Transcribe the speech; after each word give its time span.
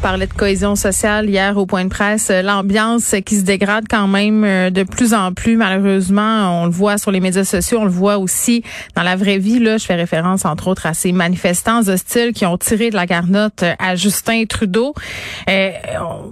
parlait 0.00 0.26
de 0.26 0.32
cohésion 0.32 0.76
sociale 0.76 1.28
hier 1.28 1.58
au 1.58 1.66
point 1.66 1.84
de 1.84 1.90
presse, 1.90 2.30
euh, 2.30 2.40
l'ambiance 2.40 3.14
qui 3.26 3.36
se 3.36 3.42
dégrade 3.42 3.84
quand 3.88 4.08
même 4.08 4.44
euh, 4.44 4.70
de 4.70 4.82
plus 4.82 5.12
en 5.12 5.32
plus 5.34 5.56
malheureusement, 5.56 6.62
on 6.62 6.64
le 6.64 6.70
voit 6.70 6.96
sur 6.96 7.10
les 7.10 7.20
médias 7.20 7.44
sociaux, 7.44 7.80
on 7.80 7.84
le 7.84 7.90
voit 7.90 8.16
aussi 8.16 8.64
dans 8.96 9.02
la 9.02 9.16
vraie 9.16 9.36
vie. 9.36 9.58
Là, 9.58 9.76
je 9.76 9.84
fais 9.84 9.96
référence 9.96 10.46
entre 10.46 10.68
autres 10.68 10.86
à 10.86 10.94
ces 10.94 11.12
manifestants 11.12 11.86
hostiles 11.86 12.32
qui 12.32 12.46
ont 12.46 12.56
tiré 12.56 12.88
de 12.88 12.94
la 12.94 13.04
garnotte 13.04 13.62
euh, 13.62 13.74
à 13.78 13.94
Justin 13.94 14.44
Trudeau. 14.48 14.94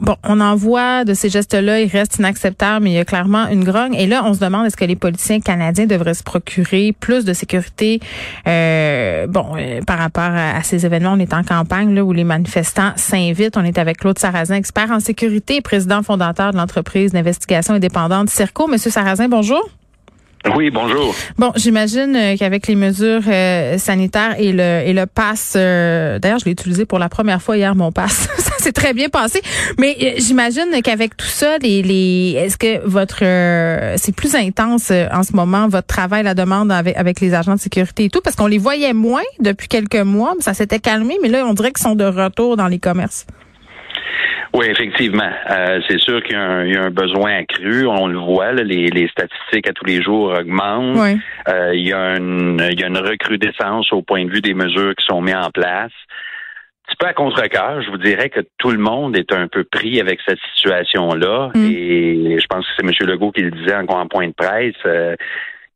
bon, 0.01 0.17
on 0.25 0.41
en 0.41 0.57
voit 0.57 1.05
de 1.05 1.13
ces 1.13 1.29
gestes-là, 1.29 1.81
ils 1.83 1.91
restent 1.91 2.17
inacceptables, 2.19 2.85
mais 2.85 2.93
il 2.93 2.97
y 2.97 2.99
a 2.99 3.05
clairement 3.05 3.49
une 3.49 3.65
grogne. 3.65 3.95
Et 3.95 4.07
là 4.07 4.23
on 4.25 4.33
se 4.33 4.41
demande 4.41 4.67
est-ce 4.67 4.79
que 4.79 4.87
les 4.87 4.97
politiciens 4.97 5.41
canadiens 5.41 5.87
devraient 5.87 6.15
se 6.15 6.23
procurer 6.23 6.95
plus 6.99 7.27
de 7.27 7.35
sécurité 7.35 8.01
bon 8.47 9.47
par 9.87 9.99
rapport 9.99 10.23
à, 10.23 10.57
à, 10.57 10.63
ces 10.63 10.87
événements, 10.87 11.13
on 11.13 11.19
est 11.19 11.35
en 11.35 11.43
campagne 11.43 11.95
là 11.95 12.03
où 12.03 12.13
les 12.13 12.25
manifestants 12.25 12.93
s'invitent 12.97 13.58
on 13.59 13.65
est 13.65 13.79
avec 13.79 13.99
Claude 13.99 14.19
Sarrazin, 14.19 14.55
expert 14.55 14.91
en 14.91 15.01
sécurité, 15.01 15.61
président 15.61 16.03
fondateur 16.03 16.53
de 16.53 16.57
l'entreprise 16.57 17.13
d'investigation 17.13 17.75
indépendante 17.75 18.31
CIRCO. 18.31 18.69
Monsieur 18.69 18.91
Sarrazin, 18.91 19.29
bonjour. 19.29 19.69
Oui, 20.55 20.71
bonjour. 20.71 21.15
Bon, 21.37 21.53
j'imagine 21.57 22.15
euh, 22.15 22.37
qu'avec 22.37 22.69
les 22.69 22.77
mesures 22.77 23.23
euh, 23.27 23.77
sanitaires 23.77 24.37
et 24.39 24.53
le 24.53 24.83
et 24.87 24.93
le 24.93 25.07
pass, 25.07 25.55
euh, 25.57 26.19
d'ailleurs, 26.21 26.39
je 26.39 26.45
l'ai 26.45 26.53
utilisé 26.53 26.85
pour 26.85 26.99
la 26.99 27.09
première 27.09 27.43
fois 27.43 27.57
hier 27.57 27.75
mon 27.75 27.91
pass. 27.91 28.29
ça 28.39 28.53
s'est 28.59 28.73
très 28.73 28.95
bien 28.95 29.09
passé. 29.09 29.43
Mais 29.79 30.15
j'imagine 30.19 30.67
qu'avec 30.85 31.17
tout 31.17 31.27
ça, 31.27 31.59
les, 31.59 31.83
les 31.83 32.35
est-ce 32.39 32.57
que 32.57 32.87
votre 32.87 33.19
c'est 33.99 34.15
plus 34.15 34.35
intense 34.37 34.93
en 35.13 35.23
ce 35.25 35.33
moment 35.35 35.69
votre 35.69 35.89
travail, 35.89 36.23
la 36.23 36.35
demande 36.35 36.71
avec, 36.71 36.97
avec 36.97 37.21
les 37.21 37.35
agents 37.35 37.57
de 37.57 37.61
sécurité 37.61 38.05
et 38.05 38.09
tout, 38.09 38.21
parce 38.23 38.37
qu'on 38.37 38.47
les 38.47 38.59
voyait 38.59 38.95
moins 38.95 39.23
depuis 39.41 39.69
quelques 39.69 39.97
mois, 39.97 40.35
ça 40.39 40.55
s'était 40.55 40.79
calmé, 40.79 41.19
mais 41.21 41.29
là 41.29 41.45
on 41.47 41.55
dirait 41.55 41.73
qu'ils 41.73 41.83
sont 41.83 41.97
de 41.97 42.05
retour 42.05 42.57
dans 42.57 42.69
les 42.69 42.79
commerces. 42.79 43.27
Oui, 44.55 44.67
effectivement. 44.67 45.31
Euh, 45.51 45.81
c'est 45.89 45.99
sûr 45.99 46.23
qu'il 46.23 46.35
y, 46.35 46.77
a 46.77 46.83
un 46.83 46.91
besoin 46.91 47.39
accru. 47.39 47.87
On 47.87 48.07
le 48.07 48.19
voit, 48.19 48.53
les, 48.53 49.09
statistiques 49.09 49.69
à 49.69 49.73
tous 49.73 49.85
les 49.85 50.03
jours 50.03 50.33
augmentent. 50.39 51.19
Euh, 51.49 51.75
il, 51.75 51.87
y 51.87 51.93
a 51.93 52.17
une, 52.17 52.67
il 52.71 52.81
y 52.81 52.85
a 52.85 52.87
une 52.87 52.99
recrudescence 52.99 53.93
au 53.93 54.03
point 54.03 54.25
de 54.25 54.31
vue 54.31 54.41
des 54.41 54.55
mesures 54.55 54.95
qui 54.95 55.05
sont 55.07 55.21
mises 55.21 55.37
en 55.37 55.51
place. 55.51 55.93
Un 55.93 56.91
petit 56.91 56.97
peu 56.99 57.07
à 57.07 57.13
contre-cœur, 57.13 57.83
je 57.83 57.91
vous 57.91 57.99
dirais 57.99 58.31
que 58.31 58.41
tout 58.57 58.71
le 58.71 58.79
monde 58.79 59.15
est 59.15 59.33
un 59.33 59.47
peu 59.47 59.65
pris 59.65 60.01
avec 60.01 60.21
cette 60.27 60.39
situation-là. 60.55 61.51
Mm. 61.55 61.71
Et 61.71 62.39
je 62.41 62.47
pense 62.49 62.67
que 62.67 62.73
c'est 62.79 62.87
M. 62.87 63.09
Legault 63.11 63.33
qui 63.33 63.43
le 63.43 63.51
disait 63.51 63.75
en, 63.75 63.85
en 63.85 64.07
point 64.07 64.29
de 64.29 64.33
presse. 64.33 64.75
Euh, 64.87 65.15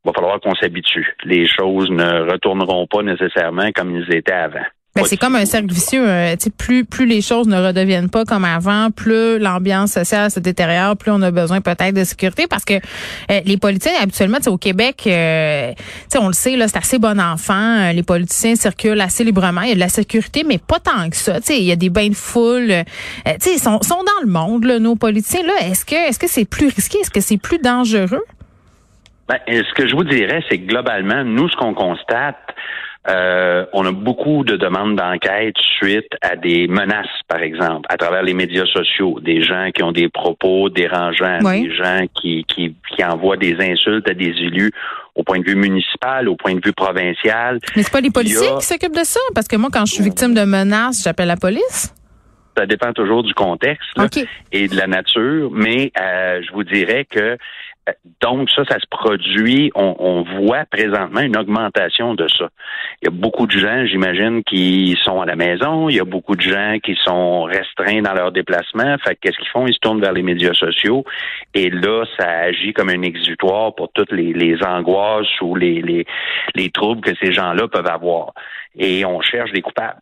il 0.03 0.09
va 0.09 0.13
falloir 0.13 0.39
qu'on 0.41 0.55
s'habitue. 0.55 1.15
Les 1.23 1.47
choses 1.47 1.89
ne 1.89 2.29
retourneront 2.31 2.87
pas 2.87 3.03
nécessairement 3.03 3.71
comme 3.73 3.95
ils 3.95 4.13
étaient 4.13 4.33
avant. 4.33 4.65
Ben, 4.95 5.05
c'est 5.05 5.17
comme 5.17 5.35
un 5.35 5.45
cercle 5.45 5.73
vicieux. 5.73 6.07
Euh, 6.07 6.35
plus 6.55 6.85
plus 6.85 7.07
les 7.07 7.21
choses 7.21 7.47
ne 7.47 7.57
redeviennent 7.59 8.11
pas 8.11 8.25
comme 8.25 8.45
avant, 8.45 8.91
plus 8.91 9.39
l'ambiance 9.39 9.91
sociale 9.91 10.29
se 10.29 10.39
détériore, 10.39 10.95
plus 10.95 11.09
on 11.09 11.19
a 11.23 11.31
besoin 11.31 11.61
peut-être 11.61 11.95
de 11.95 12.03
sécurité 12.03 12.45
parce 12.47 12.63
que 12.63 12.75
euh, 12.75 13.41
les 13.43 13.57
politiciens 13.57 13.99
habituellement, 13.99 14.37
au 14.45 14.57
Québec, 14.59 15.05
euh, 15.07 15.73
on 16.15 16.27
le 16.27 16.33
sait 16.33 16.55
là, 16.57 16.67
c'est 16.67 16.77
assez 16.77 16.99
bon 16.99 17.19
enfant. 17.19 17.91
les 17.91 18.03
politiciens 18.03 18.55
circulent 18.55 19.01
assez 19.01 19.23
librement. 19.23 19.61
Il 19.61 19.69
y 19.69 19.71
a 19.71 19.75
de 19.75 19.79
la 19.79 19.89
sécurité, 19.89 20.43
mais 20.47 20.59
pas 20.59 20.79
tant 20.79 21.09
que 21.09 21.15
ça. 21.15 21.39
il 21.49 21.63
y 21.63 21.71
a 21.71 21.75
des 21.75 21.89
bains 21.89 22.09
de 22.09 22.15
foule. 22.15 22.83
ils 23.25 23.59
sont, 23.59 23.81
sont 23.81 24.03
dans 24.03 24.21
le 24.21 24.29
monde, 24.29 24.65
là, 24.65 24.77
nos 24.77 24.95
politiciens. 24.95 25.41
Là, 25.43 25.53
est-ce 25.63 25.85
que 25.85 25.95
est-ce 25.95 26.19
que 26.19 26.29
c'est 26.29 26.45
plus 26.45 26.67
risqué, 26.67 26.99
est-ce 26.99 27.09
que 27.09 27.21
c'est 27.21 27.39
plus 27.39 27.57
dangereux? 27.57 28.25
Ben, 29.27 29.39
ce 29.47 29.73
que 29.73 29.87
je 29.87 29.95
vous 29.95 30.03
dirais, 30.03 30.43
c'est 30.49 30.59
que 30.59 30.67
globalement, 30.67 31.23
nous, 31.23 31.49
ce 31.49 31.55
qu'on 31.55 31.73
constate, 31.73 32.37
euh, 33.07 33.65
on 33.73 33.85
a 33.85 33.91
beaucoup 33.91 34.45
de 34.45 34.55
demandes 34.55 34.95
d'enquête 34.95 35.55
suite 35.77 36.07
à 36.21 36.35
des 36.35 36.67
menaces, 36.67 37.07
par 37.27 37.41
exemple, 37.41 37.85
à 37.89 37.97
travers 37.97 38.23
les 38.23 38.33
médias 38.33 38.65
sociaux, 38.65 39.19
des 39.21 39.41
gens 39.41 39.71
qui 39.75 39.83
ont 39.83 39.91
des 39.91 40.07
propos 40.07 40.69
dérangeants, 40.69 41.39
des 41.39 41.75
gens 41.75 42.05
qui, 42.19 42.45
qui, 42.45 42.75
qui 42.95 43.03
envoient 43.03 43.37
des 43.37 43.57
insultes 43.59 44.09
à 44.09 44.13
des 44.13 44.29
élus 44.29 44.71
au 45.15 45.23
point 45.23 45.39
de 45.39 45.45
vue 45.45 45.55
municipal, 45.55 46.29
au 46.29 46.35
point 46.35 46.55
de 46.55 46.61
vue 46.63 46.73
provincial. 46.73 47.59
Mais 47.75 47.83
c'est 47.83 47.91
pas 47.91 48.01
les 48.01 48.09
policiers 48.09 48.55
qui 48.59 48.65
s'occupent 48.65 48.95
de 48.95 49.03
ça, 49.03 49.19
parce 49.35 49.47
que 49.47 49.57
moi, 49.57 49.69
quand 49.71 49.85
je 49.85 49.95
suis 49.95 50.03
victime 50.03 50.33
de 50.33 50.43
menaces, 50.45 51.03
j'appelle 51.03 51.27
la 51.27 51.37
police? 51.37 51.93
Ça 52.55 52.65
dépend 52.67 52.93
toujours 52.93 53.23
du 53.23 53.33
contexte 53.33 53.89
et 54.51 54.67
de 54.67 54.75
la 54.75 54.85
nature, 54.85 55.49
mais 55.51 55.91
euh, 55.99 56.41
je 56.45 56.53
vous 56.53 56.63
dirais 56.63 57.05
que 57.09 57.37
donc, 58.21 58.49
ça, 58.51 58.63
ça 58.65 58.79
se 58.79 58.87
produit. 58.89 59.71
On, 59.75 60.23
voit 60.23 60.65
présentement 60.65 61.21
une 61.21 61.37
augmentation 61.37 62.15
de 62.15 62.27
ça. 62.27 62.49
Il 63.01 63.05
y 63.05 63.07
a 63.07 63.11
beaucoup 63.11 63.45
de 63.45 63.51
gens, 63.51 63.85
j'imagine, 63.85 64.43
qui 64.43 64.97
sont 65.03 65.21
à 65.21 65.25
la 65.25 65.35
maison. 65.35 65.89
Il 65.89 65.95
y 65.95 65.99
a 65.99 66.05
beaucoup 66.05 66.35
de 66.35 66.41
gens 66.41 66.77
qui 66.81 66.95
sont 67.03 67.43
restreints 67.43 68.01
dans 68.01 68.13
leurs 68.13 68.31
déplacements. 68.31 68.97
Fait 69.03 69.17
qu'est-ce 69.19 69.37
qu'ils 69.37 69.49
font? 69.49 69.67
Ils 69.67 69.73
se 69.73 69.79
tournent 69.79 69.99
vers 69.99 70.13
les 70.13 70.23
médias 70.23 70.53
sociaux. 70.53 71.03
Et 71.53 71.69
là, 71.69 72.05
ça 72.17 72.29
agit 72.29 72.73
comme 72.73 72.89
un 72.89 73.01
exutoire 73.01 73.75
pour 73.75 73.91
toutes 73.91 74.11
les, 74.11 74.55
angoisses 74.63 75.41
ou 75.41 75.55
les, 75.55 75.81
les, 75.81 76.05
les 76.55 76.69
troubles 76.69 77.01
que 77.01 77.15
ces 77.21 77.33
gens-là 77.33 77.67
peuvent 77.67 77.87
avoir. 77.87 78.33
Et 78.77 79.03
on 79.05 79.21
cherche 79.21 79.51
des 79.51 79.61
coupables 79.61 79.99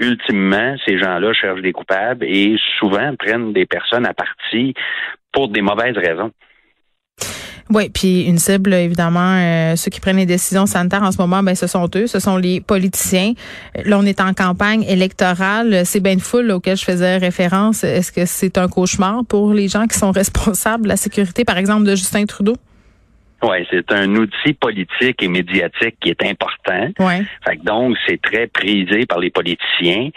ultimement, 0.00 0.74
ces 0.84 0.98
gens-là 0.98 1.32
cherchent 1.32 1.62
des 1.62 1.72
coupables 1.72 2.24
et 2.24 2.56
souvent 2.80 3.14
prennent 3.16 3.52
des 3.52 3.66
personnes 3.66 4.04
à 4.04 4.12
partie 4.12 4.74
pour 5.32 5.48
des 5.48 5.62
mauvaises 5.62 5.96
raisons. 5.96 6.32
Oui, 7.70 7.88
puis 7.88 8.24
une 8.24 8.38
cible, 8.38 8.74
évidemment, 8.74 9.36
euh, 9.38 9.76
ceux 9.76 9.90
qui 9.90 10.00
prennent 10.00 10.16
les 10.16 10.26
décisions 10.26 10.66
sanitaires 10.66 11.02
en 11.02 11.12
ce 11.12 11.18
moment, 11.18 11.42
ben 11.42 11.54
ce 11.54 11.66
sont 11.66 11.88
eux, 11.94 12.06
ce 12.06 12.18
sont 12.18 12.36
les 12.36 12.60
politiciens. 12.60 13.32
Là, 13.84 13.98
on 13.98 14.04
est 14.04 14.20
en 14.20 14.34
campagne 14.34 14.82
électorale. 14.84 15.82
C'est 15.84 16.06
une 16.06 16.20
foule 16.20 16.50
auquel 16.50 16.76
je 16.76 16.84
faisais 16.84 17.16
référence. 17.16 17.84
Est-ce 17.84 18.12
que 18.12 18.26
c'est 18.26 18.58
un 18.58 18.68
cauchemar 18.68 19.24
pour 19.28 19.52
les 19.52 19.68
gens 19.68 19.86
qui 19.86 19.98
sont 19.98 20.10
responsables 20.12 20.84
de 20.84 20.88
la 20.88 20.96
sécurité, 20.96 21.44
par 21.44 21.58
exemple, 21.58 21.84
de 21.84 21.94
Justin 21.94 22.24
Trudeau? 22.26 22.56
Oui, 23.42 23.66
c'est 23.70 23.90
un 23.90 24.14
outil 24.14 24.52
politique 24.52 25.20
et 25.20 25.28
médiatique 25.28 25.96
qui 26.00 26.10
est 26.10 26.22
important. 26.24 26.90
Ouais. 27.00 27.22
Fait 27.44 27.56
donc, 27.64 27.96
c'est 28.06 28.20
très 28.20 28.46
prisé 28.46 29.04
par 29.06 29.18
les 29.18 29.30
politiciens 29.30 30.10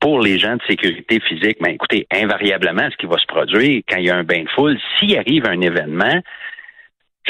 pour 0.00 0.20
les 0.20 0.38
gens 0.38 0.56
de 0.56 0.62
sécurité 0.66 1.20
physique, 1.20 1.58
ben 1.60 1.74
écoutez, 1.74 2.06
invariablement, 2.10 2.88
ce 2.90 2.96
qui 2.96 3.06
va 3.06 3.18
se 3.18 3.26
produire 3.26 3.82
quand 3.86 3.98
il 3.98 4.06
y 4.06 4.10
a 4.10 4.16
un 4.16 4.24
bain 4.24 4.42
de 4.42 4.48
foule, 4.48 4.78
s'il 4.98 5.16
arrive 5.16 5.46
un 5.46 5.60
événement, 5.60 6.20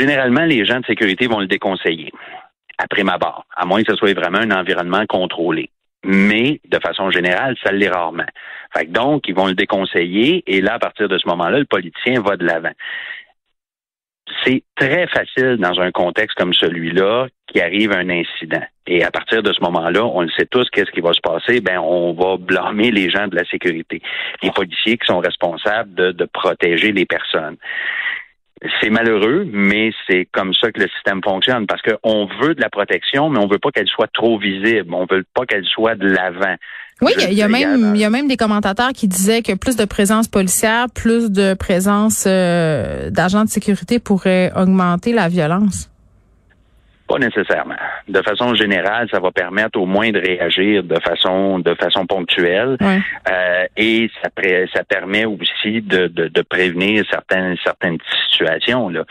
Généralement, 0.00 0.47
les 0.47 0.65
gens 0.65 0.81
de 0.81 0.87
sécurité 0.87 1.27
vont 1.27 1.41
le 1.41 1.47
déconseiller, 1.47 2.11
après 2.78 3.03
ma 3.03 3.19
barre, 3.19 3.44
à 3.55 3.66
moins 3.66 3.83
que 3.83 3.93
ce 3.93 3.99
soit 3.99 4.15
vraiment 4.15 4.38
un 4.38 4.50
environnement 4.50 5.05
contrôlé. 5.06 5.69
Mais, 6.05 6.59
de 6.65 6.78
façon 6.83 7.11
générale, 7.11 7.55
ça 7.62 7.71
l'est 7.71 7.91
rarement. 7.91 8.25
Fait 8.75 8.91
donc, 8.91 9.28
ils 9.28 9.34
vont 9.34 9.49
le 9.49 9.55
déconseiller, 9.55 10.43
et 10.47 10.62
là, 10.62 10.75
à 10.75 10.78
partir 10.78 11.06
de 11.06 11.19
ce 11.19 11.28
moment-là, 11.28 11.59
le 11.59 11.66
politicien 11.66 12.22
va 12.22 12.39
de 12.39 12.47
l'avant. 12.47 12.72
C'est 14.43 14.62
très 14.75 15.06
facile 15.09 15.59
dans 15.59 15.78
un 15.81 15.91
contexte 15.91 16.39
comme 16.39 16.55
celui-là 16.55 17.27
qui 17.49 17.60
arrive 17.60 17.93
un 17.93 18.09
incident. 18.09 18.65
Et 18.87 19.05
à 19.05 19.10
partir 19.10 19.43
de 19.43 19.53
ce 19.53 19.60
moment-là, 19.60 20.06
on 20.06 20.22
le 20.22 20.31
sait 20.31 20.47
tous, 20.47 20.66
qu'est-ce 20.71 20.93
qui 20.93 21.03
va 21.03 21.12
se 21.12 21.21
passer? 21.21 21.60
Ben, 21.60 21.78
on 21.78 22.15
va 22.15 22.39
blâmer 22.39 22.91
les 22.91 23.10
gens 23.10 23.28
de 23.28 23.37
la 23.37 23.44
sécurité, 23.44 24.00
les 24.43 24.50
policiers 24.50 24.97
qui 24.97 25.06
sont 25.06 25.19
responsables 25.19 25.93
de 26.15 26.25
protéger 26.25 26.93
les 26.93 27.05
personnes. 27.05 27.59
C'est 28.81 28.91
malheureux, 28.91 29.48
mais 29.50 29.91
c'est 30.06 30.28
comme 30.32 30.53
ça 30.53 30.71
que 30.71 30.81
le 30.81 30.88
système 30.88 31.22
fonctionne 31.25 31.66
parce 31.66 31.81
qu'on 31.81 32.26
veut 32.43 32.54
de 32.54 32.60
la 32.60 32.69
protection, 32.69 33.31
mais 33.31 33.38
on 33.38 33.48
veut 33.48 33.59
pas 33.59 33.71
qu'elle 33.71 33.88
soit 33.88 34.10
trop 34.12 34.38
visible. 34.38 34.93
On 34.93 35.06
veut 35.10 35.25
pas 35.34 35.47
qu'elle 35.47 35.65
soit 35.65 35.94
de 35.94 36.06
l'avant. 36.06 36.56
Oui, 37.00 37.12
il 37.16 37.32
y, 37.32 37.43
a 37.43 37.48
même 37.48 37.92
il 37.95 38.01
y 38.01 38.04
a 38.04 38.10
même 38.10 38.28
des 38.28 38.36
commentateurs 38.36 38.92
qui 38.92 39.09
disaient 39.09 39.41
que 39.41 39.54
plus 39.54 39.77
de 39.77 39.86
présence 39.86 40.28
policière, 40.28 40.86
plus 40.95 41.30
de 41.30 41.54
présence 41.54 42.24
euh, 42.27 43.09
d'agents 43.09 43.45
de 43.45 43.48
sécurité 43.48 43.98
pourrait 43.98 44.53
augmenter 44.54 45.15
la 45.15 45.28
violence. 45.28 45.89
Pas 47.10 47.18
nécessairement. 47.18 47.74
De 48.07 48.22
façon 48.22 48.54
générale, 48.54 49.09
ça 49.10 49.18
va 49.18 49.33
permettre 49.33 49.80
au 49.80 49.84
moins 49.84 50.10
de 50.12 50.21
réagir 50.21 50.84
de 50.84 50.95
façon 51.01 51.59
de 51.59 51.74
façon 51.74 52.07
ponctuelle 52.07 52.77
euh, 52.80 53.65
et 53.77 54.09
ça, 54.22 54.28
ça 54.72 54.84
permet 54.84 55.24
aussi 55.24 55.83
de, 55.83 56.07
de, 56.07 56.28
de, 56.28 56.42
prévenir 56.42 57.04
certaines 57.10 57.57
certaines 57.65 57.98
situations 58.30 58.91
là. 58.91 59.03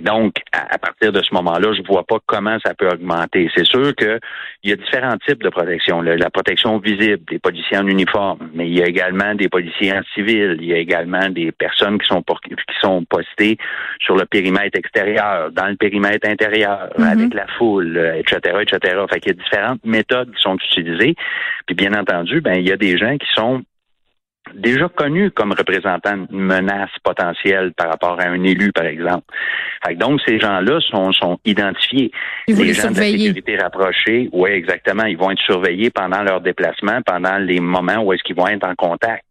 donc 0.00 0.36
à, 0.52 0.78
partir 0.78 1.12
de 1.12 1.22
ce 1.22 1.34
moment-là, 1.34 1.74
je 1.74 1.82
vois 1.86 2.04
pas 2.04 2.16
comment 2.24 2.56
ça 2.64 2.72
peut 2.72 2.88
augmenter. 2.88 3.50
C'est 3.54 3.66
sûr 3.66 3.94
que 3.94 4.18
il 4.62 4.70
y 4.70 4.72
a 4.72 4.76
différents 4.76 5.18
types 5.26 5.42
de 5.42 5.50
protection. 5.50 6.00
La 6.00 6.30
protection 6.30 6.78
visible, 6.78 7.22
des 7.30 7.38
policiers 7.38 7.76
en 7.76 7.86
uniforme, 7.86 8.48
mais 8.54 8.66
il 8.66 8.78
y 8.78 8.82
a 8.82 8.86
également 8.86 9.34
des 9.34 9.50
policiers 9.50 9.92
en 9.92 10.02
civil. 10.14 10.56
Il 10.60 10.66
y 10.66 10.72
a 10.72 10.78
également 10.78 11.28
des 11.28 11.52
personnes 11.52 11.98
qui 11.98 12.06
sont 12.06 12.22
qui 12.22 12.54
sont 12.80 13.04
postées 13.04 13.58
sur 14.00 14.16
le 14.16 14.24
périmètre 14.24 14.78
extérieur, 14.78 15.50
dans 15.52 15.66
le 15.66 15.76
périmètre 15.76 16.26
intérieur, 16.26 16.88
mm-hmm. 16.98 17.12
avec 17.12 17.33
la 17.34 17.46
foule, 17.58 17.96
etc., 18.16 18.56
etc. 18.62 18.96
Fait 19.10 19.20
qu'il 19.20 19.36
y 19.36 19.38
a 19.38 19.42
différentes 19.42 19.84
méthodes 19.84 20.34
qui 20.34 20.42
sont 20.42 20.56
utilisées. 20.56 21.14
Puis 21.66 21.74
bien 21.74 21.92
entendu, 21.94 22.40
ben 22.40 22.54
il 22.54 22.68
y 22.68 22.72
a 22.72 22.76
des 22.76 22.96
gens 22.96 23.16
qui 23.16 23.26
sont 23.34 23.62
déjà 24.52 24.88
connus 24.88 25.30
comme 25.30 25.52
représentants 25.52 26.16
d'une 26.16 26.40
menace 26.40 26.90
potentielle 27.02 27.72
par 27.72 27.88
rapport 27.88 28.20
à 28.20 28.24
un 28.24 28.42
élu, 28.42 28.72
par 28.72 28.84
exemple. 28.84 29.24
Fait 29.86 29.94
donc, 29.94 30.20
ces 30.26 30.38
gens-là 30.38 30.80
sont, 30.80 31.12
sont 31.12 31.38
identifiés. 31.44 32.10
Ils 32.46 32.56
les 32.56 32.74
gens 32.74 32.90
de 32.90 32.96
la 32.96 33.02
sécurité 33.04 33.56
rapprochée, 33.56 34.28
oui, 34.32 34.50
exactement. 34.50 35.04
Ils 35.04 35.16
vont 35.16 35.30
être 35.30 35.42
surveillés 35.42 35.90
pendant 35.90 36.22
leur 36.22 36.40
déplacement, 36.40 37.00
pendant 37.02 37.38
les 37.38 37.60
moments 37.60 38.02
où 38.02 38.12
est-ce 38.12 38.22
qu'ils 38.22 38.36
vont 38.36 38.48
être 38.48 38.66
en 38.66 38.74
contact. 38.74 39.24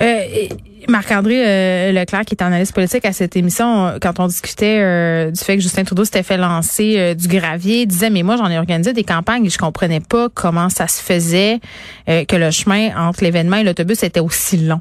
Euh, 0.00 0.48
Marc-André 0.88 1.42
euh, 1.44 1.92
Leclerc, 1.92 2.24
qui 2.26 2.34
est 2.34 2.42
analyste 2.42 2.74
politique 2.74 3.04
à 3.04 3.12
cette 3.12 3.36
émission, 3.36 3.94
quand 4.00 4.20
on 4.20 4.26
discutait 4.26 4.78
euh, 4.80 5.30
du 5.30 5.40
fait 5.40 5.56
que 5.56 5.62
Justin 5.62 5.84
Trudeau 5.84 6.04
s'était 6.04 6.22
fait 6.22 6.36
lancer 6.36 6.94
euh, 6.98 7.14
du 7.14 7.28
gravier, 7.28 7.86
disait 7.86 8.10
mais 8.10 8.22
moi 8.22 8.36
j'en 8.36 8.48
ai 8.48 8.58
organisé 8.58 8.92
des 8.92 9.04
campagnes 9.04 9.46
et 9.46 9.50
je 9.50 9.58
comprenais 9.58 10.00
pas 10.00 10.28
comment 10.32 10.68
ça 10.68 10.86
se 10.86 11.02
faisait 11.02 11.60
que 12.06 12.36
le 12.36 12.50
chemin 12.50 12.90
entre 12.96 13.24
l'événement 13.24 13.56
et 13.56 13.64
l'autobus 13.64 14.02
était 14.02 14.20
aussi 14.20 14.58
long. 14.58 14.80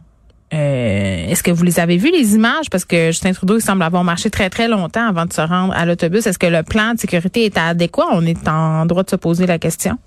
Est-ce 0.52 1.44
que 1.44 1.52
vous 1.52 1.64
les 1.64 1.80
avez 1.80 1.98
vus 1.98 2.12
les 2.12 2.36
images? 2.36 2.70
Parce 2.70 2.86
que 2.86 3.08
Justin 3.08 3.34
Trudeau 3.34 3.58
il 3.58 3.62
semble 3.62 3.84
avoir 3.84 4.04
marché 4.04 4.30
très 4.30 4.50
très 4.50 4.68
longtemps 4.68 5.08
avant 5.08 5.26
de 5.26 5.34
se 5.34 5.42
rendre 5.42 5.74
à 5.74 5.86
l'autobus. 5.86 6.28
Est-ce 6.28 6.38
que 6.38 6.46
le 6.48 6.64
plan 6.64 6.94
de 6.94 7.00
sécurité 7.00 7.46
est 7.46 7.58
adéquat? 7.58 8.06
On 8.12 8.26
est 8.26 8.48
en 8.48 8.86
droit 8.86 9.04
de 9.04 9.10
se 9.10 9.16
poser 9.16 9.48
la 9.48 9.60
question. 9.60 9.98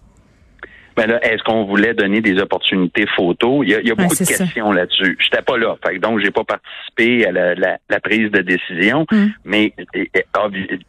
Ben 0.98 1.18
est-ce 1.22 1.44
qu'on 1.44 1.64
voulait 1.64 1.94
donner 1.94 2.20
des 2.20 2.40
opportunités 2.40 3.06
photos? 3.14 3.60
Il 3.62 3.70
y 3.70 3.90
a, 3.90 3.94
beaucoup 3.94 4.14
de 4.14 4.26
questions 4.26 4.72
là-dessus. 4.72 5.16
Je 5.20 5.26
n'étais 5.26 5.42
pas 5.42 5.56
là, 5.56 5.76
fait, 5.86 5.98
donc 6.00 6.18
j'ai 6.18 6.32
pas 6.32 6.42
participé 6.42 7.24
à 7.26 7.32
la, 7.32 8.00
prise 8.00 8.30
de 8.32 8.40
décision, 8.40 9.06
mm. 9.10 9.26
mais 9.44 9.72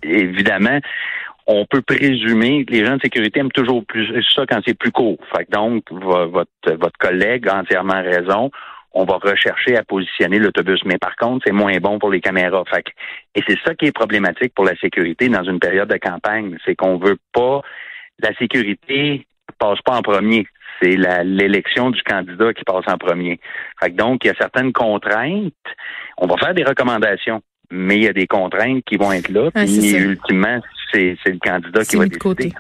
évidemment, 0.04 0.80
on 1.46 1.66
peut 1.66 1.82
présumer 1.82 2.66
que 2.66 2.74
les 2.74 2.86
gens 2.86 2.98
de 2.98 3.02
sécurité 3.02 3.40
aiment 3.40 3.52
toujours 3.52 3.86
plus 3.86 4.08
ça 4.36 4.46
quand 4.48 4.62
c'est 4.66 4.78
plus 4.78 4.92
court. 4.92 5.18
Fait 5.36 5.50
donc, 5.52 5.84
votre, 5.92 6.50
votre 6.74 6.98
collègue 7.00 7.48
a 7.48 7.60
entièrement 7.60 8.02
raison. 8.02 8.52
On 8.94 9.06
va 9.06 9.18
rechercher 9.18 9.78
à 9.78 9.84
positionner 9.84 10.40
l'autobus. 10.40 10.80
Mais 10.86 10.98
par 10.98 11.16
contre, 11.16 11.44
c'est 11.46 11.54
moins 11.54 11.78
bon 11.78 12.00
pour 12.00 12.10
les 12.10 12.22
caméras. 12.22 12.64
Fait 12.70 12.86
et 13.36 13.44
c'est 13.48 13.58
ça 13.66 13.76
qui 13.76 13.86
est 13.86 13.92
problématique 13.92 14.54
pour 14.56 14.66
la 14.66 14.76
sécurité 14.78 15.30
dans 15.30 15.44
une 15.44 15.60
période 15.60 15.90
de 15.90 15.98
campagne. 15.98 16.58
C'est 16.66 16.76
qu'on 16.76 16.98
veut 16.98 17.18
pas 17.34 17.62
la 18.22 18.34
sécurité 18.36 19.26
passe 19.58 19.80
pas 19.84 19.96
en 19.96 20.02
premier. 20.02 20.46
C'est 20.82 20.96
l'élection 21.24 21.90
du 21.90 22.02
candidat 22.04 22.54
qui 22.54 22.64
passe 22.64 22.86
en 22.88 22.98
premier. 22.98 23.40
donc, 23.92 24.24
il 24.24 24.28
y 24.28 24.30
a 24.32 24.36
certaines 24.36 24.72
contraintes. 24.72 25.54
On 26.18 26.28
va 26.28 26.38
faire 26.38 26.54
des 26.54 26.64
recommandations, 26.64 27.42
mais 27.70 27.98
il 27.98 28.04
y 28.04 28.08
a 28.08 28.14
des 28.14 28.28
contraintes 28.28 28.84
qui 28.86 28.96
vont 28.96 29.12
être 29.12 29.30
là. 29.30 29.52
puis, 29.52 29.94
ultimement, 29.94 30.62
c'est 30.94 31.18
le 31.26 31.40
candidat 31.40 31.84
qui 31.84 31.98
va 31.98 32.06
décider. 32.06 32.20
Côté. 32.20 32.54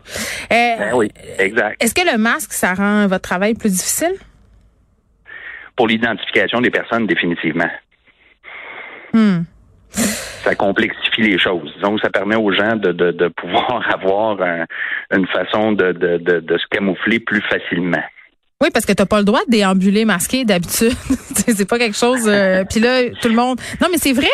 Euh, 0.51 0.77
ben 0.77 0.91
oui, 0.95 1.09
exact. 1.37 1.81
Est-ce 1.81 1.95
que 1.95 2.11
le 2.11 2.17
masque, 2.17 2.51
ça 2.51 2.73
rend 2.73 3.07
votre 3.07 3.23
travail 3.23 3.53
plus 3.53 3.71
difficile? 3.71 4.15
Pour 5.77 5.87
l'identification 5.87 6.59
des 6.59 6.69
personnes, 6.69 7.07
définitivement. 7.07 7.69
Hmm 9.13 9.43
ça 10.39 10.55
complexifie 10.55 11.21
les 11.21 11.37
choses. 11.37 11.73
Donc, 11.81 11.99
ça 12.01 12.09
permet 12.09 12.35
aux 12.35 12.51
gens 12.51 12.75
de, 12.75 12.91
de, 12.91 13.11
de 13.11 13.27
pouvoir 13.27 13.87
avoir 13.93 14.37
une 15.11 15.27
façon 15.27 15.73
de, 15.73 15.91
de, 15.91 16.17
de, 16.17 16.57
se 16.57 16.67
camoufler 16.69 17.19
plus 17.19 17.41
facilement. 17.41 18.03
Oui, 18.61 18.71
parce 18.73 18.85
que 18.85 18.91
t'as 18.91 19.05
pas 19.05 19.19
le 19.19 19.23
droit 19.23 19.39
de 19.45 19.51
déambuler 19.51 20.03
masqué 20.03 20.43
d'habitude. 20.43 20.91
c'est 21.47 21.63
pas 21.63 21.79
quelque 21.79 21.95
chose. 21.95 22.23
Euh, 22.27 22.65
puis 22.69 22.81
là, 22.81 23.03
tout 23.21 23.29
le 23.29 23.33
monde. 23.33 23.57
Non, 23.79 23.87
mais 23.89 23.97
c'est 23.97 24.11
vrai. 24.11 24.27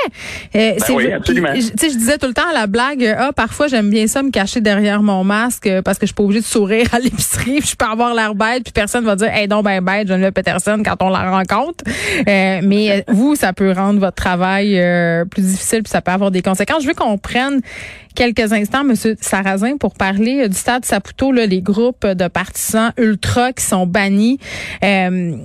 Euh, 0.56 0.74
ben 0.80 0.95
oui, 0.95 1.12
absolument. 1.12 1.54
Tu 1.54 1.62
sais, 1.62 1.92
je 1.92 1.95
disais 1.95 2.18
tout 2.18 2.25
le 2.25 2.33
temps 2.33 2.50
à 2.50 2.54
la 2.54 2.66
blague. 2.66 3.06
Ah, 3.16 3.33
parfois 3.33 3.68
j'aime 3.68 3.92
bien 3.92 4.07
ça 4.07 4.24
me 4.24 4.31
cacher 4.31 4.62
derrière 4.62 5.04
mon 5.04 5.24
masque 5.24 5.68
euh, 5.68 5.83
parce 5.83 6.00
que 6.00 6.07
je 6.07 6.07
suis 6.07 6.16
pas 6.16 6.24
obligée 6.24 6.39
de 6.39 6.45
sourire 6.45 6.88
à 6.92 6.98
l'épicerie. 6.98 7.62
Je 7.66 7.75
peux 7.75 7.86
avoir 7.86 8.16
l'air 8.16 8.33
bête, 8.33 8.63
puis 8.63 8.74
personne 8.74 9.06
va 9.06 9.16
dire, 9.16 9.27
hey, 9.27 9.48
donc 9.48 9.63
ben 9.63 9.80
bête, 9.83 10.07
Geneviève 10.07 10.33
Peterson 10.33 10.81
quand 10.83 10.95
on 11.01 11.10
la 11.10 11.30
rencontre. 11.30 11.83
Euh, 12.27 12.62
mais 12.63 13.06
vous, 13.07 13.36
ça 13.36 13.54
peut 13.54 13.74
rendre 13.74 14.00
votre 14.00 14.16
travail 14.16 14.72
plus 15.30 15.44
difficile, 15.44 15.83
puis 15.83 15.92
ça 15.92 16.01
peut 16.01 16.12
avoir 16.12 16.31
des 16.31 16.42
conséquences. 16.42 16.81
Je 16.81 16.88
veux 16.88 16.95
qu'on 16.95 17.19
prenne 17.19 17.62
quelques 18.15 18.51
instants, 18.53 18.83
Monsieur 18.83 19.15
Sarrazin, 19.21 19.77
pour 19.77 19.94
parler 19.94 20.44
euh, 20.44 20.47
du 20.47 20.56
stade 20.56 20.85
Saputo, 20.85 21.31
là, 21.31 21.45
les 21.45 21.62
groupes 21.62 22.06
de 22.06 22.27
partisans 22.27 22.91
ultra 22.97 23.53
qui 23.53 23.63
sont 23.63 23.85
bannis. 23.85 24.39
Euh, 24.83 25.35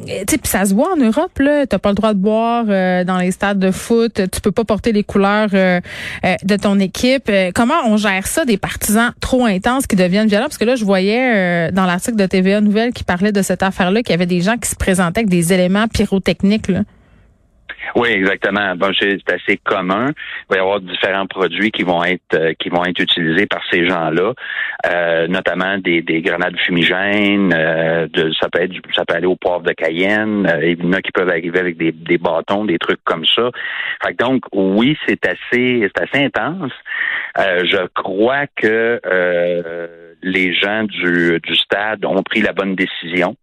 ça 0.44 0.64
se 0.64 0.74
voit 0.74 0.92
en 0.94 0.96
Europe, 0.96 1.38
là. 1.38 1.66
T'as 1.66 1.78
pas 1.78 1.90
le 1.90 1.94
droit 1.94 2.14
de 2.14 2.18
boire 2.18 2.64
euh, 2.68 3.04
dans 3.04 3.18
les 3.18 3.32
stades 3.32 3.58
de 3.58 3.70
foot. 3.70 4.22
Tu 4.30 4.40
peux 4.40 4.52
pas 4.52 4.64
porter 4.64 4.92
les 4.92 5.04
couleurs 5.04 5.50
euh, 5.52 5.80
de 6.42 6.56
ton 6.56 6.78
équipe. 6.78 7.30
comment 7.54 7.74
on 7.86 7.96
gère 7.96 8.26
ça, 8.26 8.44
des 8.44 8.56
partisans 8.56 9.12
trop 9.20 9.44
intenses 9.44 9.86
qui 9.86 9.96
deviennent 9.96 10.28
violents? 10.28 10.46
Parce 10.46 10.58
que 10.58 10.64
là, 10.64 10.76
je 10.76 10.84
voyais 10.84 11.70
dans 11.72 11.86
l'article 11.86 12.16
de 12.16 12.26
TVA 12.26 12.60
Nouvelle 12.60 12.92
qui 12.92 13.04
parlait 13.04 13.32
de 13.32 13.42
cette 13.42 13.62
affaire-là 13.62 14.02
qu'il 14.02 14.12
y 14.12 14.14
avait 14.14 14.26
des 14.26 14.40
gens 14.40 14.56
qui 14.56 14.68
se 14.68 14.76
présentaient 14.76 15.20
avec 15.20 15.30
des 15.30 15.52
éléments 15.52 15.88
pyrotechniques, 15.88 16.68
là. 16.68 16.80
Oui, 17.96 18.08
exactement. 18.10 18.74
C'est 18.98 19.32
assez 19.32 19.56
commun. 19.58 20.06
Il 20.08 20.54
va 20.54 20.56
y 20.56 20.60
avoir 20.60 20.80
différents 20.80 21.26
produits 21.26 21.70
qui 21.70 21.82
vont 21.82 22.04
être 22.04 22.34
euh, 22.34 22.52
qui 22.58 22.68
vont 22.68 22.84
être 22.84 23.00
utilisés 23.00 23.46
par 23.46 23.62
ces 23.70 23.86
gens-là, 23.86 24.32
euh, 24.86 25.26
notamment 25.28 25.78
des, 25.78 26.02
des 26.02 26.22
grenades 26.22 26.58
fumigènes. 26.58 27.52
Euh, 27.56 28.06
de, 28.08 28.32
ça 28.40 28.48
peut 28.48 28.62
être 28.62 28.74
ça 28.94 29.04
peut 29.04 29.14
aller 29.14 29.26
au 29.26 29.36
poivre 29.36 29.62
de 29.62 29.72
Cayenne. 29.72 30.50
il 30.62 30.82
y 30.82 30.86
en 30.86 30.92
a 30.92 31.02
qui 31.02 31.12
peuvent 31.12 31.28
arriver 31.28 31.58
avec 31.58 31.76
des, 31.76 31.92
des 31.92 32.18
bâtons, 32.18 32.64
des 32.64 32.78
trucs 32.78 33.02
comme 33.04 33.24
ça. 33.24 33.50
Fait 34.04 34.16
donc 34.18 34.44
oui, 34.52 34.96
c'est 35.06 35.26
assez 35.26 35.88
c'est 35.88 36.02
assez 36.02 36.24
intense. 36.24 36.72
Je 37.36 37.86
crois 37.94 38.46
que 38.56 39.00
les 40.22 40.52
gens 40.54 40.84
du, 40.84 41.40
du 41.42 41.56
stade 41.56 42.04
ont 42.04 42.22
pris 42.22 42.42
la 42.42 42.52
bonne 42.52 42.74
décision. 42.74 43.36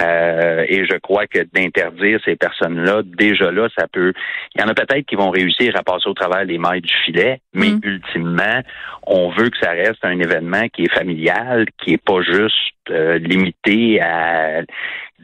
Euh, 0.00 0.64
et 0.68 0.86
je 0.86 0.96
crois 0.98 1.26
que 1.26 1.40
d'interdire 1.52 2.20
ces 2.24 2.36
personnes-là, 2.36 3.02
déjà 3.04 3.50
là, 3.50 3.68
ça 3.78 3.86
peut. 3.86 4.12
Il 4.54 4.60
y 4.60 4.64
en 4.64 4.68
a 4.68 4.74
peut-être 4.74 5.06
qui 5.06 5.14
vont 5.14 5.30
réussir 5.30 5.76
à 5.76 5.82
passer 5.82 6.08
au 6.08 6.14
travers 6.14 6.46
des 6.46 6.58
mailles 6.58 6.80
du 6.80 6.94
filet, 7.04 7.40
mais 7.52 7.70
mm. 7.70 7.80
ultimement, 7.82 8.60
on 9.06 9.28
veut 9.30 9.50
que 9.50 9.58
ça 9.60 9.70
reste 9.70 10.02
un 10.02 10.18
événement 10.18 10.68
qui 10.72 10.84
est 10.84 10.94
familial, 10.94 11.66
qui 11.78 11.94
est 11.94 12.02
pas 12.02 12.22
juste 12.22 12.54
euh, 12.90 13.18
limité 13.18 14.00
à 14.00 14.62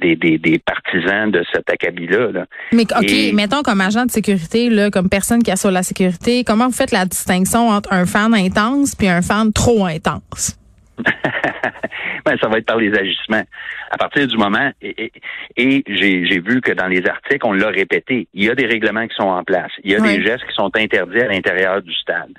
des, 0.00 0.16
des, 0.16 0.38
des, 0.38 0.58
partisans 0.58 1.30
de 1.30 1.44
cet 1.52 1.70
acabit-là. 1.70 2.46
Mais 2.72 2.82
OK, 2.82 3.34
mettons 3.34 3.62
comme 3.62 3.80
agent 3.80 4.06
de 4.06 4.10
sécurité, 4.10 4.68
là, 4.68 4.90
comme 4.90 5.08
personne 5.08 5.42
qui 5.42 5.50
assure 5.50 5.70
la 5.70 5.82
sécurité, 5.82 6.44
comment 6.44 6.66
vous 6.66 6.74
faites 6.74 6.92
la 6.92 7.06
distinction 7.06 7.68
entre 7.68 7.92
un 7.92 8.06
fan 8.06 8.34
intense 8.34 8.94
puis 8.94 9.08
un 9.08 9.22
fan 9.22 9.52
trop 9.52 9.86
intense? 9.86 10.58
ben, 12.24 12.36
ça 12.40 12.48
va 12.48 12.58
être 12.58 12.66
par 12.66 12.78
les 12.78 12.92
agissements. 12.92 13.44
À 13.90 13.98
partir 13.98 14.26
du 14.26 14.36
moment, 14.36 14.70
et, 14.82 15.12
et, 15.56 15.84
j'ai 15.86 16.40
vu 16.40 16.60
que 16.60 16.72
dans 16.72 16.88
les 16.88 17.06
articles, 17.06 17.46
on 17.46 17.52
l'a 17.52 17.68
répété, 17.68 18.28
il 18.34 18.44
y 18.44 18.50
a 18.50 18.54
des 18.54 18.66
règlements 18.66 19.06
qui 19.06 19.14
sont 19.14 19.28
en 19.28 19.44
place. 19.44 19.70
Il 19.84 19.92
y 19.92 19.94
a 19.94 20.00
des 20.00 20.22
gestes 20.22 20.44
qui 20.46 20.54
sont 20.54 20.70
interdits 20.76 21.20
à 21.20 21.28
l'intérieur 21.28 21.82
du 21.82 21.94
stade. 21.94 22.32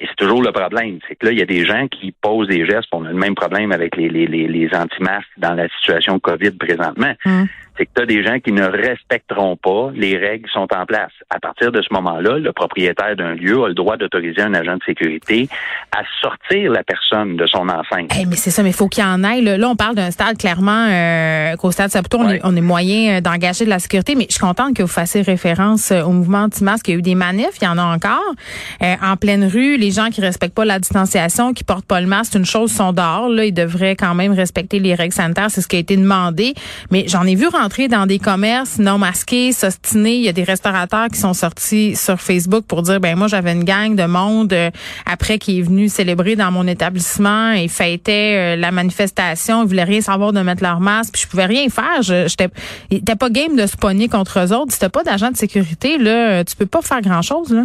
Et 0.00 0.06
c'est 0.06 0.16
toujours 0.16 0.42
le 0.42 0.52
problème. 0.52 0.98
C'est 1.08 1.16
que 1.16 1.26
là, 1.26 1.32
il 1.32 1.38
y 1.38 1.42
a 1.42 1.46
des 1.46 1.64
gens 1.64 1.86
qui 1.88 2.12
posent 2.12 2.48
des 2.48 2.66
gestes. 2.66 2.88
On 2.92 3.04
a 3.04 3.08
le 3.08 3.18
même 3.18 3.34
problème 3.34 3.72
avec 3.72 3.96
les, 3.96 4.08
les, 4.08 4.26
les, 4.26 4.48
les 4.48 4.68
anti-masques 4.74 5.28
dans 5.38 5.54
la 5.54 5.68
situation 5.68 6.18
COVID 6.18 6.52
présentement. 6.52 7.14
Hum 7.24 7.48
c'est 7.76 7.86
que 7.86 7.90
tu 7.94 8.02
as 8.02 8.06
des 8.06 8.24
gens 8.24 8.38
qui 8.38 8.52
ne 8.52 8.64
respecteront 8.64 9.56
pas 9.56 9.90
les 9.94 10.16
règles 10.16 10.46
qui 10.46 10.52
sont 10.52 10.68
en 10.74 10.84
place. 10.84 11.10
À 11.30 11.40
partir 11.40 11.72
de 11.72 11.80
ce 11.80 11.88
moment-là, 11.94 12.38
le 12.38 12.52
propriétaire 12.52 13.16
d'un 13.16 13.34
lieu 13.34 13.62
a 13.64 13.68
le 13.68 13.74
droit 13.74 13.96
d'autoriser 13.96 14.42
un 14.42 14.54
agent 14.54 14.76
de 14.76 14.82
sécurité 14.84 15.48
à 15.96 16.02
sortir 16.20 16.70
la 16.70 16.82
personne 16.82 17.36
de 17.36 17.46
son 17.46 17.68
enceinte. 17.68 18.12
mais 18.28 18.36
c'est 18.36 18.50
ça, 18.50 18.62
mais 18.62 18.70
il 18.70 18.74
faut 18.74 18.88
qu'il 18.88 19.02
y 19.02 19.06
en 19.06 19.24
aille. 19.24 19.42
Là, 19.42 19.68
on 19.68 19.76
parle 19.76 19.94
d'un 19.94 20.10
stade 20.10 20.36
clairement 20.36 20.86
euh, 20.88 21.56
qu'au 21.56 21.70
stade 21.70 21.90
Saputo, 21.90 22.18
on, 22.18 22.56
est, 22.56 22.60
moyen 22.60 23.16
euh, 23.16 23.20
d'engager 23.20 23.64
de 23.64 23.70
la 23.70 23.78
sécurité, 23.78 24.14
mais 24.16 24.26
je 24.28 24.34
suis 24.34 24.40
contente 24.40 24.76
que 24.76 24.82
vous 24.82 24.88
fassiez 24.88 25.22
référence 25.22 25.92
euh, 25.92 26.02
au 26.02 26.10
mouvement 26.10 26.42
anti-masque. 26.42 26.88
Il 26.88 26.90
y 26.92 26.94
a 26.94 26.98
eu 26.98 27.02
des 27.02 27.14
manifs, 27.14 27.56
il 27.60 27.64
y 27.64 27.68
en 27.68 27.78
a 27.78 27.84
encore. 27.84 28.34
en 28.80 29.16
pleine 29.16 29.44
rue, 29.44 29.76
les 29.82 29.90
gens 29.90 30.10
qui 30.10 30.20
respectent 30.20 30.54
pas 30.54 30.64
la 30.64 30.78
distanciation, 30.78 31.52
qui 31.52 31.64
portent 31.64 31.84
pas 31.84 32.00
le 32.00 32.06
masque, 32.06 32.36
une 32.36 32.46
chose, 32.46 32.70
sont 32.70 32.92
dehors. 32.92 33.28
Là, 33.28 33.44
ils 33.44 33.52
devraient 33.52 33.96
quand 33.96 34.14
même 34.14 34.32
respecter 34.32 34.78
les 34.78 34.94
règles 34.94 35.12
sanitaires. 35.12 35.50
C'est 35.50 35.60
ce 35.60 35.66
qui 35.66 35.74
a 35.74 35.80
été 35.80 35.96
demandé. 35.96 36.54
Mais 36.92 37.04
j'en 37.08 37.24
ai 37.24 37.34
vu 37.34 37.48
rentrer 37.48 37.88
dans 37.88 38.06
des 38.06 38.20
commerces 38.20 38.78
non 38.78 38.98
masqués, 38.98 39.50
s'ostiner. 39.52 40.14
Il 40.14 40.22
y 40.22 40.28
a 40.28 40.32
des 40.32 40.44
restaurateurs 40.44 41.08
qui 41.08 41.18
sont 41.18 41.34
sortis 41.34 41.96
sur 41.96 42.20
Facebook 42.20 42.64
pour 42.66 42.82
dire, 42.82 43.00
ben 43.00 43.16
moi 43.16 43.26
j'avais 43.26 43.52
une 43.52 43.64
gang 43.64 43.96
de 43.96 44.04
monde 44.04 44.52
euh, 44.52 44.70
après 45.04 45.38
qui 45.38 45.58
est 45.58 45.62
venu 45.62 45.88
célébrer 45.88 46.36
dans 46.36 46.52
mon 46.52 46.66
établissement 46.68 47.50
et 47.50 47.66
fêtait 47.66 48.54
euh, 48.54 48.56
la 48.56 48.70
manifestation. 48.70 49.64
Ils 49.64 49.68
voulaient 49.68 49.82
rien 49.82 50.00
savoir 50.00 50.32
de 50.32 50.40
mettre 50.40 50.62
leur 50.62 50.78
masque, 50.78 51.14
puis 51.14 51.22
je 51.22 51.28
pouvais 51.28 51.46
rien 51.46 51.68
faire. 51.68 52.02
J'étais 52.02 53.16
pas 53.16 53.30
game 53.30 53.56
de 53.56 53.66
se 53.66 53.76
contre 53.76 54.38
eux 54.38 54.52
autres. 54.52 54.72
Si 54.72 54.78
t'as 54.78 54.88
pas 54.88 55.02
d'agent 55.02 55.32
de 55.32 55.36
sécurité 55.36 55.98
là, 55.98 56.44
tu 56.44 56.54
peux 56.54 56.66
pas 56.66 56.82
faire 56.82 57.00
grand 57.00 57.22
chose 57.22 57.52
là. 57.52 57.64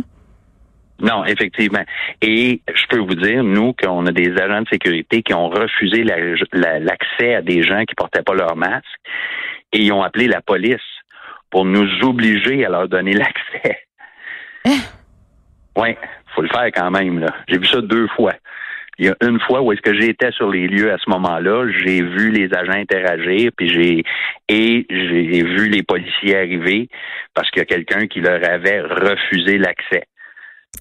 Non, 0.99 1.25
effectivement. 1.25 1.83
Et 2.21 2.61
je 2.73 2.87
peux 2.87 2.99
vous 2.99 3.15
dire, 3.15 3.43
nous, 3.43 3.73
qu'on 3.73 4.05
a 4.07 4.11
des 4.11 4.33
agents 4.41 4.61
de 4.61 4.69
sécurité 4.69 5.21
qui 5.21 5.33
ont 5.33 5.49
refusé 5.49 6.03
l'accès 6.03 7.35
à 7.35 7.41
des 7.41 7.61
gens 7.61 7.83
qui 7.85 7.95
portaient 7.95 8.23
pas 8.23 8.33
leur 8.33 8.55
masque 8.55 8.85
et 9.73 9.79
ils 9.81 9.91
ont 9.91 10.01
appelé 10.01 10.27
la 10.27 10.41
police 10.41 10.81
pour 11.51 11.65
nous 11.65 11.87
obliger 12.01 12.65
à 12.65 12.69
leur 12.69 12.87
donner 12.87 13.13
l'accès. 13.13 13.79
Hein? 14.65 14.79
Oui, 15.75 15.95
faut 16.33 16.41
le 16.41 16.49
faire 16.49 16.69
quand 16.73 16.91
même. 16.91 17.19
là. 17.19 17.33
J'ai 17.47 17.59
vu 17.59 17.67
ça 17.67 17.81
deux 17.81 18.07
fois. 18.15 18.33
Il 18.99 19.05
y 19.05 19.09
a 19.09 19.15
une 19.21 19.39
fois 19.39 19.61
où 19.61 19.71
est-ce 19.71 19.81
que 19.81 19.93
j'étais 19.93 20.31
sur 20.31 20.49
les 20.49 20.67
lieux 20.67 20.91
à 20.91 20.97
ce 20.97 21.07
moment-là, 21.11 21.67
j'ai 21.83 22.01
vu 22.01 22.31
les 22.31 22.51
agents 22.51 22.71
interagir, 22.71 23.51
puis 23.55 23.69
j'ai 23.69 24.03
et 24.49 24.87
j'ai 24.89 25.43
vu 25.43 25.69
les 25.69 25.83
policiers 25.83 26.35
arriver 26.35 26.89
parce 27.35 27.51
qu'il 27.51 27.59
y 27.59 27.61
a 27.61 27.65
quelqu'un 27.65 28.07
qui 28.07 28.21
leur 28.21 28.43
avait 28.43 28.81
refusé 28.81 29.59
l'accès. 29.59 30.05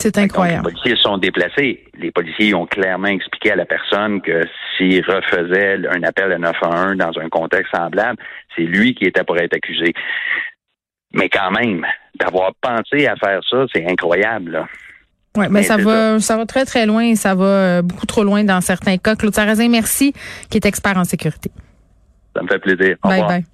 C'est 0.01 0.19
incroyable. 0.19 0.65
Donc, 0.65 0.73
les 0.73 0.81
policiers 0.81 1.03
sont 1.03 1.19
déplacés. 1.19 1.85
Les 1.99 2.11
policiers 2.11 2.55
ont 2.55 2.67
clairement 2.67 3.09
expliqué 3.09 3.53
à 3.53 3.57
la 3.57 3.65
personne 3.65 4.21
que 4.21 4.43
s'il 4.77 5.05
refaisait 5.05 5.79
un 5.89 6.03
appel 6.03 6.33
à 6.33 6.39
911 6.39 6.97
dans 6.97 7.19
un 7.21 7.29
contexte 7.29 7.75
semblable, 7.75 8.19
c'est 8.55 8.63
lui 8.63 8.95
qui 8.95 9.05
était 9.05 9.25
pour 9.25 9.39
être 9.39 9.55
accusé. 9.55 9.95
Mais 11.13 11.29
quand 11.29 11.51
même, 11.51 11.85
d'avoir 12.19 12.53
pensé 12.61 13.07
à 13.07 13.17
faire 13.17 13.41
ça, 13.49 13.65
c'est 13.73 13.87
incroyable. 13.87 14.53
Là. 14.53 14.69
Oui, 15.37 15.47
mais, 15.51 15.63
ça 15.63 15.77
va, 15.77 16.19
ça. 16.19 16.37
va 16.37 16.47
très, 16.47 16.65
très 16.65 16.87
loin. 16.87 17.15
Ça 17.15 17.35
va 17.35 17.45
euh, 17.45 17.83
beaucoup 17.83 18.07
trop 18.07 18.25
loin 18.25 18.43
dans 18.45 18.61
certains 18.61 18.97
cas. 18.97 19.17
Claude 19.17 19.35
Sarrazin, 19.35 19.69
merci, 19.69 20.13
qui 20.51 20.59
est 20.59 20.67
expert 20.67 20.97
en 20.97 21.05
sécurité. 21.05 21.51
Ça 22.35 22.43
me 22.43 22.49
fait 22.49 22.59
plaisir. 22.59 22.97
Au 23.03 23.09
bye 23.09 23.21
revoir. 23.21 23.39
bye. 23.39 23.45